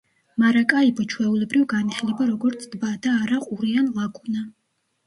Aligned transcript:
მარაკაიბო 0.43 1.05
ჩვეულებრივ 1.13 1.67
განიხილება 1.75 2.29
როგორც 2.33 2.67
ტბა, 2.73 2.91
და 3.07 3.15
არა 3.23 3.43
ყურე 3.49 3.79
ან 3.85 3.97
ლაგუნა. 4.01 4.49